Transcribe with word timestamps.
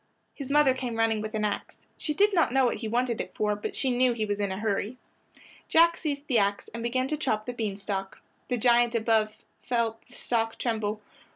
His 0.33 0.49
mother 0.49 0.73
came 0.73 0.95
running 0.95 1.21
with 1.21 1.35
an 1.35 1.45
ax. 1.45 1.77
She 1.95 2.15
did 2.15 2.33
not 2.33 2.51
know 2.51 2.65
what 2.65 2.77
he 2.77 2.87
wanted 2.87 3.21
it 3.21 3.35
for, 3.35 3.55
but 3.55 3.75
she 3.75 3.91
knew 3.95 4.13
he 4.13 4.25
was 4.25 4.39
in 4.39 4.51
a 4.51 4.57
hurry. 4.57 4.97
Jack 5.67 5.95
seized 5.95 6.25
the 6.25 6.39
ax 6.39 6.67
and 6.73 6.81
began 6.81 7.07
to 7.09 7.17
chop 7.17 7.45
the 7.45 7.53
bean 7.53 7.77
stalk. 7.77 8.19
The 8.47 8.57
giant 8.57 8.95
above 8.95 9.45
felt 9.61 10.01
the 10.07 10.13
stalk 10.13 10.57
tremble. 10.57 11.01